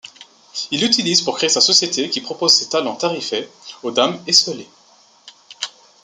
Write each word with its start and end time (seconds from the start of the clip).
Il 0.71 0.81
l'utilise 0.81 1.21
pour 1.21 1.37
créer 1.37 1.47
sa 1.51 1.61
société 1.61 2.09
qui 2.09 2.21
propose 2.21 2.53
ses 2.55 2.69
talents 2.69 2.95
tarifés 2.95 3.47
aux 3.83 3.91
dames 3.91 4.19
esseulées. 4.25 4.67